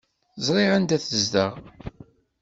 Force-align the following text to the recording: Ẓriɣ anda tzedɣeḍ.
Ẓriɣ 0.45 0.71
anda 0.77 0.97
tzedɣeḍ. 1.03 1.53